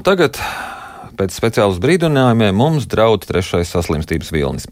[0.00, 0.38] Tagad
[1.18, 4.70] pēc speciālas brīdinājumiem mums draud trešais saslimstības vilnis.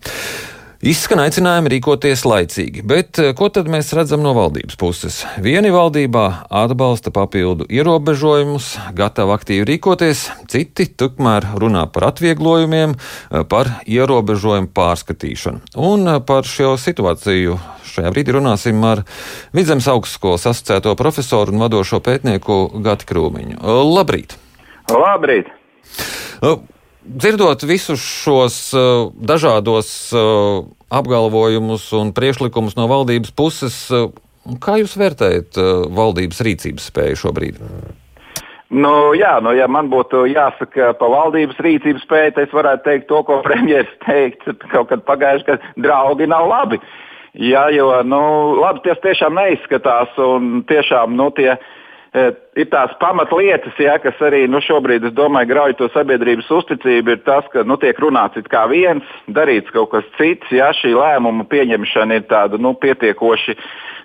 [0.81, 5.19] Izskan aicinājumi rīkoties laicīgi, bet eh, ko tad mēs redzam no valdības puses?
[5.45, 6.23] Vieni valdībā
[6.57, 15.77] atbalsta papildu ierobežojumus, gatavi aktīvi rīkoties, citi tukmēr runā par atvieglojumiem, eh, par ierobežojumu pārskatīšanu.
[15.85, 17.61] Un eh, par šo situāciju
[17.93, 19.05] šajā brīdī runāsim ar
[19.53, 23.61] Vidzemes augstskolas asociēto profesoru un vadošo pētnieku Gati Krūmiņu.
[23.85, 24.40] Labrīt!
[24.91, 25.51] Labrīt!
[27.01, 34.11] Dzirdot visus šos uh, dažādos uh, apgalvojumus un priekšlikumus no valdības puses, uh,
[34.63, 37.59] kā jūs vērtējat uh, valdības rīcības spēju šobrīd?
[38.71, 43.09] Nu, jā, nu, ja man būtu jāsaka par valdības rīcības spēju, tad es varētu teikt
[43.09, 46.79] to, ko premjerministrs teica kaut kad pagājuši, ka draugi nav labi.
[47.41, 48.21] Jā, jo nu,
[48.61, 51.55] labi, tas tiešām neizskatās un tiešām nu, tie
[52.59, 57.23] ir tās pamatlietas, ja, kas arī nu, šobrīd, es domāju, grauj to sabiedrības uzticību, ir
[57.27, 62.19] tas, ka nu, tiek runāts kā viens, darīts kaut kas cits, ja šī lēmuma pieņemšana
[62.19, 63.57] ir tāda nu, pietiekoši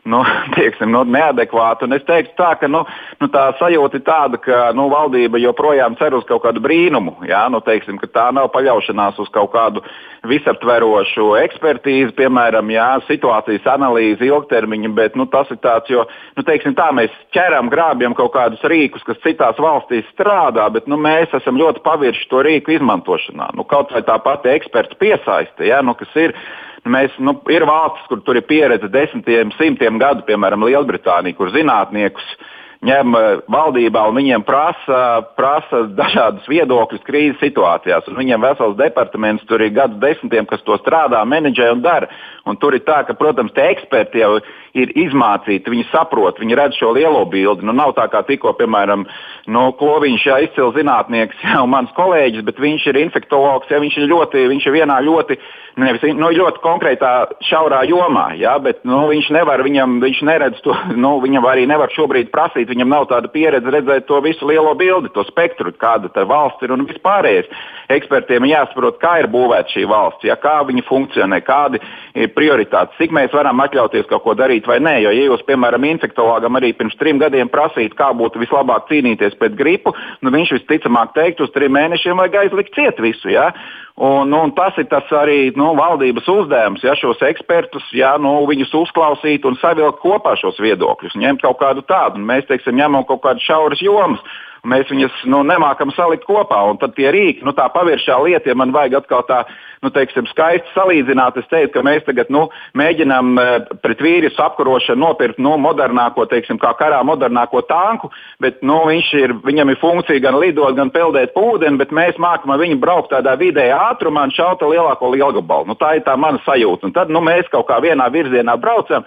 [0.06, 0.22] nu,
[0.56, 1.88] tieksim, nu, neadekvāta.
[1.88, 2.84] Un es teiktu, tā, ka nu,
[3.22, 7.18] nu, tā sajūta ir tāda, ka nu, valdība joprojām cer uz kaut kādu brīnumu.
[7.30, 9.82] Ja, nu, teiksim, tā nav paļaušanās uz kaut kādu
[10.26, 16.06] visaptverošu ekspertīzi, piemēram, jā, situācijas analīzi ilgtermiņa, bet nu, tas ir tāds, jo
[16.38, 21.00] nu, teiksim, tā, mēs ķeram, grābjam kaut kādus rīkus, kas citās valstīs strādā, bet nu,
[21.02, 23.54] mēs esam ļoti pavirši to rīku izmantošanā.
[23.58, 26.38] Nu, kaut vai tā pati eksperta piesaiste, jā, nu, kas ir.
[26.86, 32.28] Mēs, nu, ir valstis, kur tur ir pieredze desmitiem, simtiem gadu, piemēram, Lielbritānija, kur zinātniekus
[32.36, 32.52] uh,
[32.86, 35.00] ņem eh, valdībā un viņiem prasa,
[35.38, 38.08] prasa dažādus viedokļus krīzes situācijās.
[38.12, 42.12] Un viņiem vesels departaments tur ir gadu desmitiem, kas to strādā, menedžē un dara.
[42.46, 44.36] Un tur ir tā, ka, protams, tie eksperti jau
[44.78, 47.66] ir izmācīti, viņi saprot, viņi redz šo lielo bildi.
[47.66, 49.08] Nu, nav tā kā tikko, piemēram,
[49.48, 53.98] no nu, Kloviņš, jā, izcils zinātnieks, jau mans kolēģis, bet viņš ir infektologs, jā, viņš
[54.02, 55.40] ir ļoti, viņš ir vienā ļoti,
[55.82, 57.14] nevis, nu, ļoti konkrētā
[57.48, 61.94] šaurā jomā, jā, bet nu, viņš nevar, viņam, viņš neredz to, nu, viņam arī nevar
[61.96, 66.26] šobrīd prasīt, viņam nav tāda pieredze redzēt to visu lielo bildi, to spektru, kāda tā
[66.28, 67.48] valsts ir un vispārējais.
[67.96, 71.80] Ekspertiem jāsaprot, kā ir būvēta šī valsts, jā, kā viņi funkcionē, kādi
[72.18, 74.98] ir prioritātes, cik mēs varam atļauties kaut ko darīt vai nē.
[75.06, 79.56] Jo, ja jūs, piemēram, infektologam arī pirms trim gadiem prasītu, kā būtu vislabāk cīnīties pret
[79.58, 83.32] gripu, nu, viņš visticamāk teiktu, uz trim mēnešiem vajag aizlikt ciet visu.
[83.32, 83.52] Ja?
[83.96, 88.34] Un, nu, un tas ir tas arī nu, valdības uzdevums, ja šos ekspertus, ja nu,
[88.50, 92.20] viņus uzklausīt un savilkt kopā šos viedokļus, ņemt kaut kādu tādu.
[92.20, 94.24] Un mēs, teiksim, ņemam kaut kādas šauras jomas
[94.66, 96.58] mēs viņus nu, nemākam salikt kopā.
[96.70, 99.42] Un tad tie rīki, nu, tā paviršā lieta, ja man vajag atkal tā,
[99.86, 103.52] nu, teiksim, skaisti salīdzināt, es teiktu, ka mēs tagad nu, mēģinām eh,
[103.84, 108.10] pret vīrusu apkarošanu nopirkt nu, modernāko, teiksim, kā karā modernāko tanku,
[108.44, 112.64] bet nu, ir, viņam ir funkcija gan lidot, gan peldēt ūdeni, bet mēs mākam ar
[112.64, 115.70] viņu braukt tādā vidējā ātrumā un šauta lielāko lielgabalu.
[115.70, 116.90] Nu, tā ir tā mana sajūta.
[116.90, 119.06] Un tad nu, mēs kaut kā vienā virzienā braucam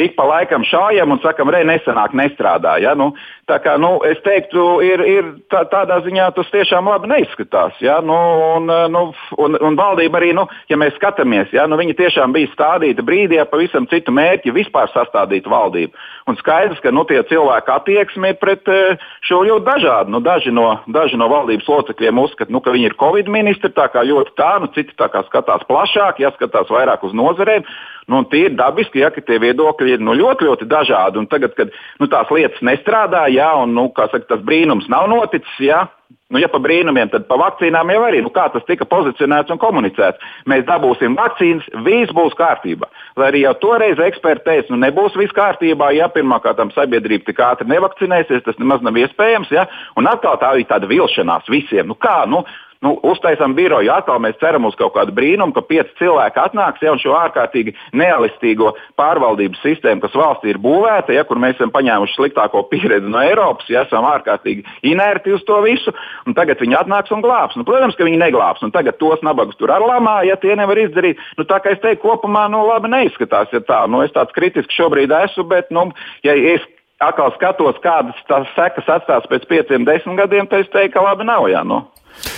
[0.00, 2.76] ik pa laikam šājam un sakam, re, nesenāk, nestrādā.
[2.82, 2.94] Ja?
[2.98, 3.12] Nu,
[3.50, 7.78] tā kā, nu, es teiktu, ir, ir tā, tādā ziņā tas tiešām labi neizskatās.
[7.84, 8.00] Ja?
[8.04, 8.18] Nu,
[8.56, 9.04] un, nu,
[9.38, 11.68] un, un valdība arī, nu, ja mēs skatāmies, ja?
[11.70, 15.94] nu, viņi tiešām bija stādīta brīdī ar pavisam citu mērķi vispār sastādīt valdību.
[16.30, 20.14] Un skaidrs, ka nu, tie cilvēki attieksmi pret eh, šo ļoti dažādu.
[20.14, 23.90] Nu, daži, no, daži no valdības locekļiem uzskata, nu, ka viņi ir Covid ministri, tā
[23.92, 27.68] kā ļoti tā, nu, citi tā kā skatās plašāk, jāskatās vairāk uz nozarēm.
[28.10, 31.22] Nu, tie ir dabiski, ja tie viedokļi ir nu, ļoti, ļoti dažādi.
[31.22, 35.60] Un tagad, kad nu, tās lietas nestrādā, ja, un nu, saka, tas brīnums nav noticis,
[35.64, 35.86] ja,
[36.32, 38.22] Nu, ja pa brīnumiem, tad pa vakcīnām jau arī.
[38.24, 40.32] Nu, tas tika pozicionēts un komunicēts?
[40.50, 42.88] Mēs dabūsim vakcīnas, viss būs kārtībā.
[43.20, 47.68] Lai arī jau toreiz eksperti teica, nu nebūs viss kārtībā, ja pirmkārt sabiedrība tik ātri
[47.70, 49.52] nevakcinēsies, tas nemaz nav iespējams.
[49.54, 49.68] Ja?
[50.00, 51.92] Un atkal tā ir tāda vilšanās visiem.
[51.92, 52.24] Nu, kā?
[52.26, 52.42] Nu,
[52.84, 56.94] nu, uztaisām biroju, atkal mēs ceram uz kaut kādu brīnumu, ka pieci cilvēki atnāks ja,
[56.94, 62.16] un šo ārkārtīgi neelastīgo pārvaldības sistēmu, kas valstī ir būvēta, ja, kur mēs esam paņēmuši
[62.18, 65.94] sliktāko pieredzi no Eiropas, ja esam ārkārtīgi inerti uz to visu,
[66.26, 67.58] un tagad viņi atnāks un glābs.
[67.58, 70.80] Nu, protams, ka viņi neglābs, un tagad tos nabagus tur ar lamā, ja tie nevar
[70.80, 71.20] izdarīt.
[71.38, 73.84] Nu, tā kā es teiktu, kopumā nu, labi neizskatās, ja tā.
[73.90, 75.88] Nu, es tāds kritisks šobrīd esmu, bet, nu,
[76.26, 76.64] ja es
[77.02, 81.26] atkal skatos, kādas tās sekas atstās pēc pieciem, desmit gadiem, tad es teiktu, ka labi
[81.28, 81.48] nav.
[81.50, 81.82] Jā, nu.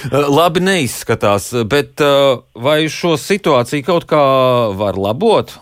[0.09, 4.25] Eh, labi neizskatās, bet eh, vai šo situāciju kaut kā
[4.79, 5.59] var labot?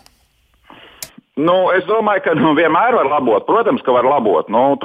[1.35, 3.43] Nu, es domāju, ka nu, vienmēr var labot.
[3.47, 4.47] Protams, ka var labot.
[4.47, 4.77] Nu,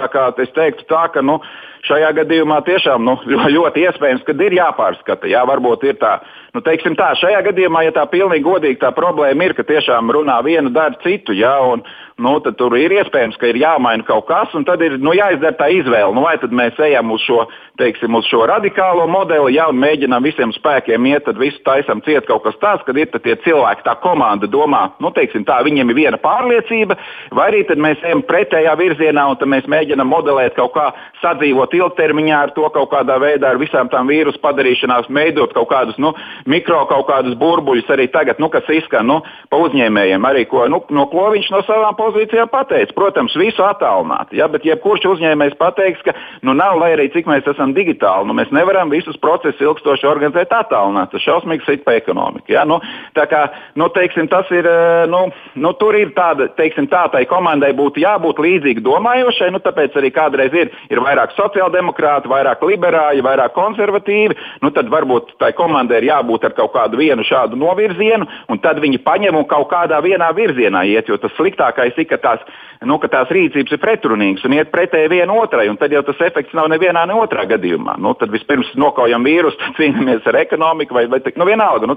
[0.43, 1.39] es teiktu, tā, ka nu,
[1.87, 3.17] šajā gadījumā tiešām nu,
[3.57, 5.31] ļoti iespējams, ka ir jāpārskata.
[5.31, 6.19] Jā, varbūt ir tā,
[6.55, 10.41] nu, teiksim tā, šajā gadījumā, ja tā pilnīgi godīgi tā problēma ir, ka tiešām runā
[10.47, 11.37] vienu, dara citu.
[11.37, 11.85] Jā, un,
[12.21, 15.57] nu, tad tur ir iespējams, ka ir jāmaina kaut kas, un tad ir nu, jāizdara
[15.57, 16.13] tā izvēle.
[16.17, 17.47] Nu, vai tad mēs ejam uz šo,
[17.81, 22.45] teiksim, uz šo radikālo modeli, ja mēģinām visiem spēkiem iet, tad visu taisam ciet kaut
[22.45, 26.21] kas tāds, kad ir tie cilvēki, tā komanda domā, nu, teiksim, tā, viņiem ir viena
[26.21, 26.99] pārliecība,
[27.37, 30.91] vai arī mēs ejam pretējā virzienā un mēs mēģinām modelēt kaut kā
[31.23, 35.99] sadzīvot ilgtermiņā ar to kaut kādā veidā, ar visām tām vīrusu padarīšanās, veidot kaut kādus
[36.03, 36.13] nu,
[36.51, 39.21] mikro kaut kādus burbuļus arī tagad, nu, kas izskan nu,
[39.51, 42.95] pa uzņēmējiem, arī ko, nu, no ko viņš no savām pozīcijām pateica.
[42.97, 46.15] Protams, visu attālināt, ja, bet jebkurš uzņēmējs pateiks, ka
[46.47, 50.53] nu, nav, lai arī cik mēs esam digitāli, nu, mēs nevaram visus procesus ilgstoši organizēt
[50.55, 51.13] attālināt.
[51.13, 52.53] Tas šausmīgs sit pa ekonomiku.
[52.55, 52.65] Ja.
[52.69, 52.81] Nu,
[53.17, 53.47] tā kā,
[53.79, 58.03] nu, teiksim, tas ir, eh, nu, nu, tur ir tāda, teiksim, tā tai komandai būtu
[58.03, 64.37] jābūt līdzīgi domājošai, nu, tāpēc arī kādreiz ir, ir vairāk sociāldemokrāti, vairāk liberāļi, vairāk konservatīvi,
[64.63, 68.81] nu, tad varbūt tai komandai ir jābūt ar kaut kādu vienu šādu novirzienu, un tad
[68.81, 72.41] viņi paņem un kaut kādā vienā virzienā iet, jo tas sliktākais ir, ka tās,
[72.87, 76.21] nu, ka tās rīcības ir pretrunīgas un iet pretēji viena otrai, un tad jau tas
[76.25, 77.99] efekts nav nevienā ne otrā gadījumā.
[78.01, 81.91] Nu, tad vispirms nokaujam vīrusu, tad cīnāmies ar ekonomiku vai, vai nu, vienalga.
[81.91, 81.97] Nu,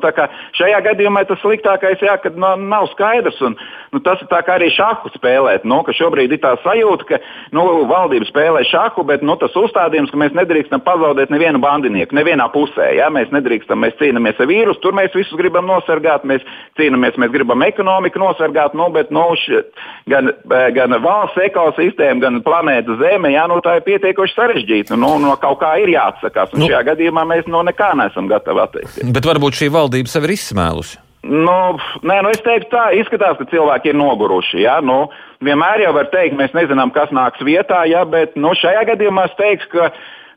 [0.59, 3.39] šajā gadījumā tas sliktākais, jā, kad nu, nav skaidrs.
[3.45, 3.57] Un,
[3.93, 5.67] nu, tas ir kā arī šāhu spēlēt.
[5.67, 7.19] Nu, šobrīd ir tā sajūta, ka
[7.55, 12.47] nu, valdība spēlē šāhu, bet nu, tas uzstādījums, ka mēs nedrīkstam pazaudēt nevienu bandinieku, nevienā
[12.53, 12.89] pusē.
[12.97, 13.09] Ja?
[13.13, 16.45] Mēs nedrīkstam, mēs cīnāmies ar vīrusu, tur mēs visus gribam nosargāt, mēs
[16.79, 19.63] cīnāmies, mēs gribam ekonomiku nosargāt, nu, bet nu, š,
[20.11, 24.99] gan, eh, gan valsts ekosistēma, gan planēta Zeme, jā, nu, tā ir pietiekoši sarežģīta.
[24.99, 26.53] Nu, no kaut kā ir jāatsakās.
[26.53, 29.13] Un nu, šajā gadījumā mēs no nekā neesam gatavi atteikties.
[29.15, 31.02] Bet varbūt šī valdība sev ir izsmēlusi.
[31.23, 31.55] Nu,
[32.03, 34.59] nē, nu es teiktu, tā izskatās, ka cilvēki ir noguruši.
[34.65, 34.79] Ja?
[34.83, 35.05] Nu,
[35.43, 38.03] vienmēr jau var teikt, mēs nezinām, kas nāks vietā, ja?
[38.03, 39.93] bet nu, šajā gadījumā es teiktu, ka.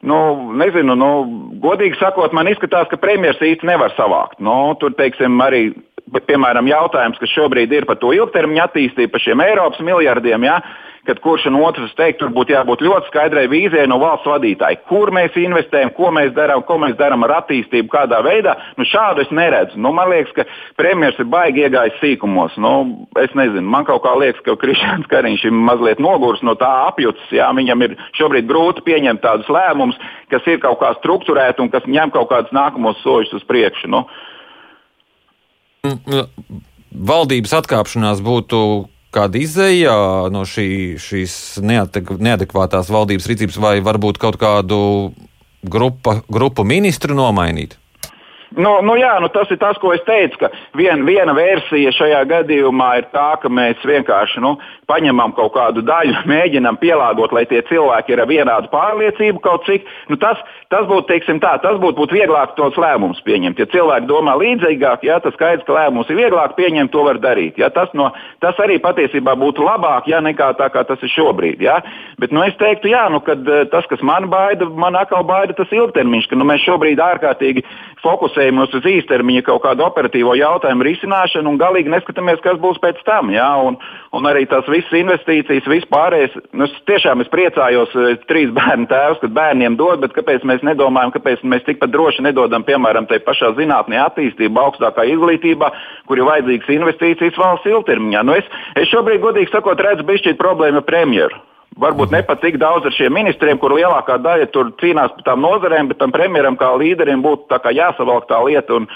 [0.06, 0.16] Nu,
[0.60, 1.06] nezinu, nu,
[1.58, 4.36] godīgi sakot, man izskatās, ka premjerministrs īsti nevar savākt.
[4.44, 5.70] Nu, tur, teiksim, arī
[6.14, 10.46] piemēram, jautājums, kas šobrīd ir par to ilgtermiņa attīstību, par šiem Eiropas miljardiem.
[10.46, 10.60] Ja?
[11.06, 15.12] kad kurš un otrs teikt, tur būtu jābūt ļoti skaidrai vīzijai no valsts vadītāja, kur
[15.14, 18.56] mēs investējam, ko mēs darām, ko mēs darām ar attīstību, kādā veidā.
[18.78, 19.78] Nu, šādu es neredzu.
[19.78, 20.46] Nu, man liekas, ka
[20.80, 22.58] premjerministrs ir baigi iegājis sīkumos.
[22.62, 22.72] Nu,
[23.22, 27.30] es nezinu, man kaut kā liekas, ka Krišāns Kariņš ir mazliet noguris no tā apjucis.
[27.38, 30.00] Jā, viņam ir šobrīd grūti pieņemt tādus lēmumus,
[30.34, 33.92] kas ir kaut kā strukturēti un kas ņem kaut kādus nākamos soļus uz priekšu.
[33.94, 34.08] Nu.
[36.96, 38.58] Valdības atkāpšanās būtu
[39.16, 39.96] kāda izēja
[40.32, 40.68] no šī,
[41.00, 41.34] šīs
[41.64, 44.78] neadek neadekvātās valdības rīcības, vai varbūt kaut kādu
[45.64, 47.76] grupa, grupu ministru nomainīt?
[48.54, 52.20] Nu, nu jā, nu tas ir tas, ko es teicu, ka vien, viena versija šajā
[52.30, 54.54] gadījumā ir tā, ka mēs vienkārši nu,
[54.86, 59.88] paņemam kaut kādu daļu, mēģinam pielāgot, lai tie cilvēki ir ar vienādu pārliecību kaut cik.
[60.12, 60.38] Nu, tas,
[60.70, 63.58] tas būtu, teiksim tā, tas būtu būt vieglāk tos lēmumus pieņemt.
[63.58, 67.58] Ja cilvēki domā līdzīgāk, jā, tas skaidrs, ka lēmumus ir vieglāk pieņemt, to var darīt.
[67.58, 68.12] Jā, tas, no,
[68.44, 71.66] tas arī patiesībā būtu labāk, jā, nekā tā, kā tas ir šobrīd.
[71.66, 71.80] Jā.
[72.22, 75.56] Bet nu, es teiktu, jā, nu, kad, eh, tas, kas man baida, man atkal baida
[75.58, 77.66] tas ilgtermiņš, ka nu, mēs šobrīd ārkārtīgi
[78.06, 83.00] fokusējamies fokusējamies uz īstermiņa kaut kādu operatīvo jautājumu risināšanu un galīgi neskatāmies, kas būs pēc
[83.06, 83.30] tam.
[83.32, 83.56] Ja?
[83.56, 83.78] Un,
[84.12, 86.36] un arī tās visas investīcijas, vispārējais.
[86.52, 87.94] Nu, es tiešām es priecājos,
[88.28, 92.64] trīs bērnu tēvs, kad bērniem dod, bet kāpēc mēs nedomājam, kāpēc mēs tikpat droši nedodam,
[92.66, 95.72] piemēram, tai pašā zinātnē attīstībā, augstākā izglītībā,
[96.06, 98.24] kur ir vajadzīgas investīcijas valsts ilgtermiņā.
[98.26, 101.45] Nu, es, es šobrīd, godīgi sakot, redzu bišķīt problēmu premjeru.
[101.76, 105.42] Varbūt ne pat tik daudz ar šiem ministriem, kur lielākā daļa tur cīnās par tām
[105.44, 108.86] nozarēm, bet tam premjeram kā līderim būtu jāsavalk tā lieta un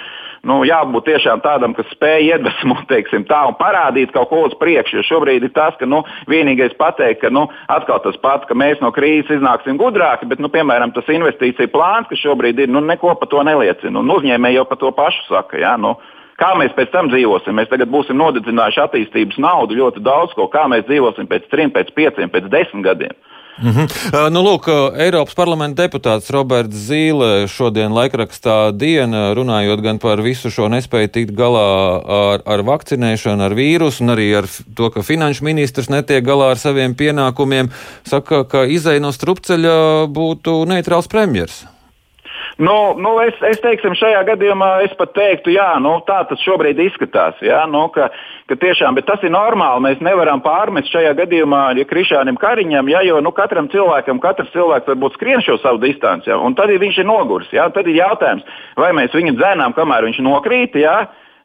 [0.48, 5.00] nu, jābūt tiešām tādam, kas spēj iedvesmot teiksim, tā, un parādīt kaut ko uz priekšu.
[5.00, 8.80] Jo šobrīd ir tas, ka nu, vienīgais pateikt, ka nu, atkal tas pats, ka mēs
[8.80, 13.12] no krīzes iznāksim gudrāki, bet, nu, piemēram, tas investīcija plāns, kas šobrīd ir, nu, neko
[13.20, 14.00] par to neliecina.
[14.00, 15.60] Un uzņēmēji jau par to pašu saka.
[15.60, 15.76] Ja?
[15.80, 15.98] Nu,
[16.40, 17.56] Kā mēs pēc tam dzīvosim?
[17.58, 21.92] Mēs tagad būsim nodedzinājuši attīstības naudu ļoti daudz, ko kā mēs dzīvosim pēc trim, pēc
[21.96, 23.16] pieciem, pēc desmit gadiem.
[23.60, 24.30] Mm -hmm.
[24.32, 30.68] nu, lūk, Eiropas parlamenta deputāts Roberts Zīle šodien laikrakstā diena runājot gan par visu šo
[30.68, 35.88] nespēju tikt galā ar, ar vakcinēšanu, ar vīrusu, un arī ar to, ka finanšu ministrs
[35.88, 37.68] netiek galā ar saviem pienākumiem,
[38.02, 41.66] saka, ka izēja no strupceļa būtu neitrāls premjers.
[42.60, 46.76] Nu, nu es, es teiksim, šajā gadījumā es pat teiktu, jā, nu, tā tas šobrīd
[46.84, 47.38] izskatās.
[47.40, 48.10] Jā, nu, ka,
[48.52, 49.86] ka tiešām, bet tas ir normāli.
[49.86, 54.92] Mēs nevaram pārmest šajā gadījumā, ja Krišānam Kariņam, jā, jo nu, katram cilvēkam, katrs cilvēks
[54.92, 57.48] varbūt skrien šo savu distanci, jā, un tad ja viņš ir noguris.
[57.56, 58.44] Jā, tad ir jautājums,
[58.76, 60.76] vai mēs viņu dzēnām, kamēr viņš nokrīt.
[60.84, 60.98] Jā,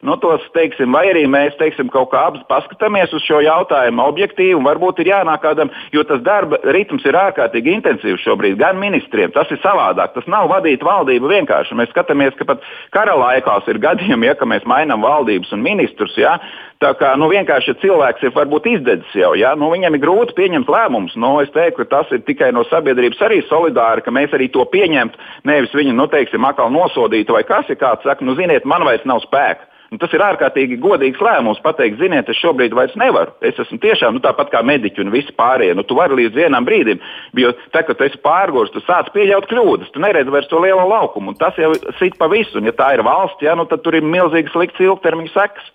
[0.04, 4.66] nu, tos, teiksim, vai arī mēs teiksim, kaut kā paskatāmies uz šo jautājumu objektīvi, un
[4.66, 9.32] varbūt ir jānāk kādam, jo tas darba ritms ir ārkārtīgi intensīvs šobrīd gan ministriem.
[9.34, 10.14] Tas ir savādāk.
[10.16, 11.78] Tas nav vadīt valdību vienkārši.
[11.78, 16.16] Mēs skatāmies, ka pat kara laikās ir gadījumi, ja mēs mainām valdības un ministrus.
[16.20, 16.36] Ja,
[16.76, 19.54] Tā kā nu, vienkārši cilvēks ir varbūt izdedzis jau, ja?
[19.56, 21.14] nu, viņam ir grūti pieņemt lēmumus.
[21.16, 24.66] Nu, es teiktu, ka tas ir tikai no sabiedrības arī solidāri, ka mēs arī to
[24.74, 25.16] pieņemtu,
[25.48, 29.08] nevis viņu, nu, teiksim, atkal nosodītu vai kas ir kāds saka, nu, ziniet, man vairs
[29.08, 29.64] nav spēka.
[29.94, 33.30] Un tas ir ārkārtīgi godīgs lēmums pateikt, ziniet, es šobrīd vairs nevaru.
[33.46, 35.76] Es esmu tiešām nu, tāpat kā mediķi un visi pārējie.
[35.78, 36.98] Nu, tu vari līdz vienam brīdim,
[37.38, 39.92] jo tad, kad tu esi pārgājis, tu sāc pieļaut kļūdas.
[39.94, 41.36] Tu neredzi vairs to lielo laukumu.
[41.38, 42.58] Tas jau sit pa visu.
[42.58, 45.70] Un, ja tā ir valsts, ja, nu, tad tur ir milzīgas sliktas ilgtermiņa sekas.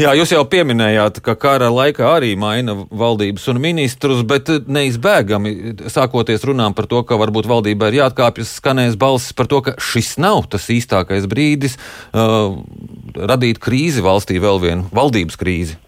[0.00, 5.52] Jā, jūs jau pieminējāt, ka kara laikā arī maina valdības un ministrus, bet neizbēgami
[5.92, 10.16] sākoties runām par to, ka varbūt valdībai ir jāatkāpjas, skanēs balsis par to, ka šis
[10.22, 12.58] nav tas īstākais brīdis uh,
[13.16, 15.80] radīt krīzi valstī, vēl vienu valdības krīzi.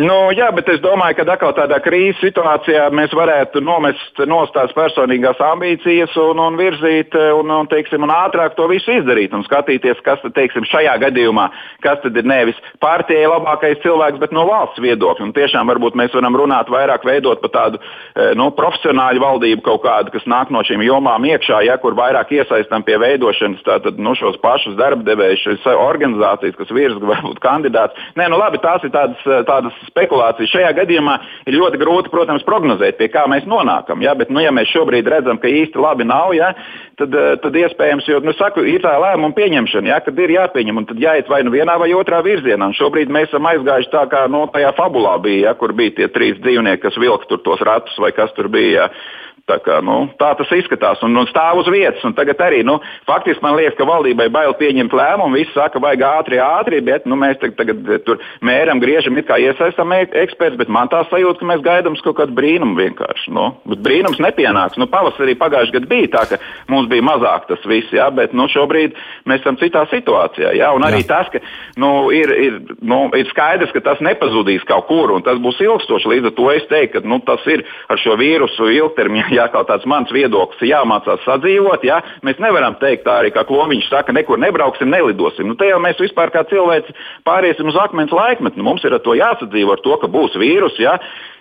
[0.00, 4.70] Nu, jā, bet es domāju, ka atkal tādā krīzes situācijā mēs varētu nomest nost tās
[4.72, 10.00] personīgās ambīcijas un, un virzīt un, un, teiksim, un ātrāk to visu izdarīt un skatīties,
[10.06, 11.50] kas tad, teiksim, šajā gadījumā,
[11.84, 15.26] kas tad ir nevis partijai labākais cilvēks, bet no valsts viedokļa.
[15.26, 19.84] Un tiešām varbūt mēs varam runāt vairāk, veidot par tādu eh, nu, profesionāļu valdību kaut
[19.84, 24.16] kādu, kas nāk no šīm jomām iekšā, ja kur vairāk iesaistām pie veidošanas tātad, nu,
[24.16, 28.08] šos pašus darba devējus, šīs organizācijas, kas virza varbūt kandidāts.
[28.16, 30.52] Nē, nu labi, tās ir tādas, tādas spekulācijas.
[30.52, 31.16] Šajā gadījumā
[31.50, 34.02] ir ļoti grūti, protams, prognozēt, pie kā mēs nonākam.
[34.04, 34.14] Ja?
[34.18, 36.52] Bet, nu, ja mēs šobrīd redzam, ka īsti labi nav, ja?
[37.00, 40.00] tad, eh, tad iespējams, jo nu, saku, ir tā lēmuma pieņemšana, ja?
[40.04, 42.70] kad ir jāpieņem, un tad jāiet vai nu vienā vai otrā virzienā.
[42.70, 45.56] Un šobrīd mēs esam aizgājuši tā, kā no tajā fabulā bija, ja?
[45.58, 48.88] kur bija tie trīs dzīvnieki, kas vilka tur tos ratus vai kas tur bija.
[48.88, 49.18] Ja?
[49.50, 52.04] Tā, kā, nu, tā tas izskatās un, un stāv uz vietas.
[52.14, 52.76] Tagad arī nu,
[53.08, 55.40] faktiski man liekas, ka valdībai bail pieņemt lēmumu.
[55.40, 59.26] Visi saka, vajag ātri, ātri, bet nu, mēs tagad, tagad eh, tur mēram, griežam, it
[59.26, 63.32] kā iesaistām eksperts, bet man tā sajūta, ka mēs gaidām kaut kādu brīnumu vienkārši.
[63.34, 64.78] Nu, bet brīnums nepienāks.
[64.80, 66.38] Nu, pavasarī pagājušajā gadā bija tā, ka
[66.70, 68.94] mums bija mazāk tas viss, jā, bet nu, šobrīd
[69.26, 70.54] mēs esam citā situācijā.
[70.60, 71.10] Jā, un arī jā.
[71.10, 71.42] tas, ka
[71.80, 76.14] nu, ir, ir, nu, ir skaidrs, ka tas nepazudīs kaut kur un tas būs ilgstoši.
[76.14, 79.64] Līdz ar to es teiktu, ka nu, tas ir ar šo vīrusu ilgtermiņā jā, kā
[79.68, 81.84] tāds mans viedoklis, jāmācās sadzīvot.
[81.88, 82.00] Jā.
[82.26, 85.48] Mēs nevaram teikt tā arī, kā kloviņš saka, nekur nebrauksim, nelidosim.
[85.50, 86.94] Nu, te jau mēs vispār kā cilvēci
[87.28, 88.60] pāriesim uz akmens laikmetu.
[88.60, 90.78] Nu, mums ir ar to jāsadzīvo, ar to, ka būs vīrus.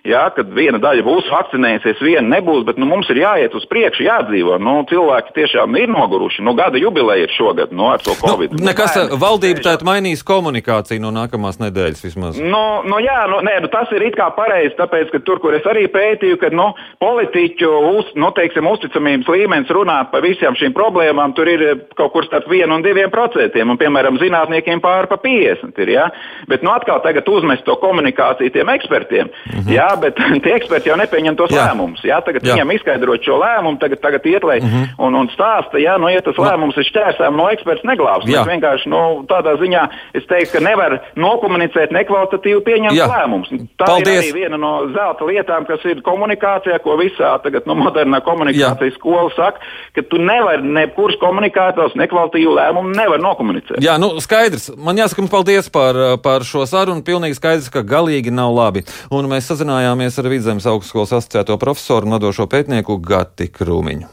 [0.07, 3.65] Jā ja, kad viena daļa būs vakcinējusies, viena nebūs, bet nu, mums ir jāiet uz
[3.69, 4.57] priekšu, jādzīvo.
[4.61, 6.43] Nu, cilvēki tiešām ir noguruši.
[6.45, 8.55] Nu, gada jubileja ir šogad nu, ar to nu, covid.
[8.55, 12.39] Nu, nekas valdība tātad mainīs komunikāciju no nākamās nedēļas vismaz.
[12.39, 15.55] Nu, nu, jā, nu, nē, nu, tas ir it kā pareizi, tāpēc, ka tur, kur
[15.57, 16.69] es arī pētīju, ka nu,
[17.03, 21.65] politiķu uz, nu, teiksim, uzticamības līmenis runāt par visām šīm problēmām, tur ir
[21.99, 25.83] kaut kur starp 1 un 2 procentiem, un, piemēram, zinātniekiem pāri pa 50.
[25.83, 26.09] Ir, ja?
[26.49, 29.29] Bet nu, atkal tagad uzmest to komunikāciju tiem ekspertiem.
[29.29, 29.75] Mm -hmm.
[29.89, 31.65] Jā, Jā, bet tie eksperti jau nepieņem tos jā.
[31.65, 32.01] lēmumus.
[32.05, 32.53] Jā, tagad jā.
[32.53, 34.85] viņiem izskaidrot šo lēmumu, tagad, tagad iet lai mm -hmm.
[35.05, 36.45] un, un stāsta, jā, nu, ja tas no.
[36.45, 38.27] lēmums ir šķērsām no eksperts neglābs.
[38.29, 43.49] Mēs vienkārši nu, tādā ziņā es teiktu, ka nevar nokomunicēt nekvalitatīvi pieņemt lēmumus.
[43.77, 44.07] Tā Paldies.
[44.07, 48.97] ir arī viena no zelta lietām, kas ir komunikācijā, ko visā tagad nu, modernā komunikācijas
[48.99, 49.59] skola saka,
[49.95, 53.81] ka tu nevari nekurš komunikātors nekvalitatīvu lēmumu nevar nokomunicēt.
[53.81, 54.69] Jā, nu skaidrs.
[54.77, 57.03] Man jāsaka, paldies par, par šo sarunu.
[57.03, 58.83] Pilnīgi skaidrs, ka galīgi nav labi.
[59.11, 59.78] Un mēs sazinājāmies
[60.19, 64.09] ar Vidzemes augstskolas asociēto profesoru un vadošo pētnieku Gati Krūmiņu.